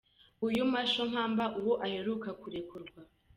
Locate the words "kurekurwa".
2.41-3.01